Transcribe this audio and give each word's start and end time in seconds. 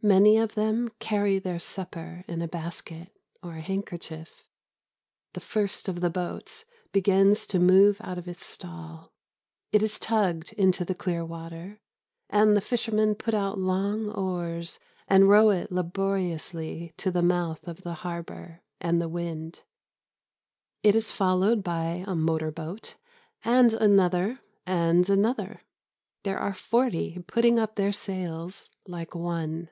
Many 0.00 0.38
of 0.38 0.54
them 0.54 0.90
carry 1.00 1.40
their 1.40 1.58
supper 1.58 2.24
in 2.28 2.40
a 2.40 2.46
basket 2.46 3.10
or 3.42 3.56
a 3.56 3.60
handkerchief. 3.60 4.46
The 5.32 5.40
first 5.40 5.88
of 5.88 6.00
the 6.00 6.08
boats 6.08 6.64
begins 6.92 7.48
to 7.48 7.58
move 7.58 8.00
out 8.04 8.16
of 8.16 8.28
its 8.28 8.46
stall. 8.46 9.12
It 9.72 9.82
is 9.82 9.98
tugged 9.98 10.52
into 10.52 10.84
the 10.84 10.94
clear 10.94 11.24
water, 11.24 11.80
and 12.30 12.56
the 12.56 12.60
fishermen 12.60 13.16
put 13.16 13.34
out 13.34 13.58
long 13.58 14.08
oars 14.12 14.78
and 15.08 15.28
row 15.28 15.50
it 15.50 15.72
laboriously 15.72 16.94
to 16.98 17.10
the 17.10 17.20
mouth 17.20 17.66
of 17.66 17.82
the 17.82 17.94
harbour 17.94 18.62
and 18.80 19.02
the 19.02 19.08
wind. 19.08 19.64
It 20.84 20.94
is 20.94 21.10
followed 21.10 21.64
by 21.64 22.04
a 22.06 22.14
motor 22.14 22.52
boat, 22.52 22.94
and 23.44 23.72
another, 23.74 24.38
and 24.64 25.10
another. 25.10 25.62
There 26.22 26.38
are 26.38 26.54
forty 26.54 27.18
putting 27.26 27.58
up 27.58 27.74
their 27.74 27.92
sails 27.92 28.70
like 28.86 29.16
one. 29.16 29.70